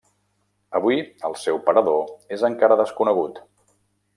Avui 0.79 1.03
el 1.29 1.35
seu 1.41 1.61
parador 1.67 2.01
és 2.37 2.47
encara 2.51 2.79
desconegut. 2.81 3.39